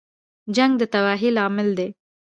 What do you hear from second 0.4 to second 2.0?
جنګ د تباهۍ لامل دی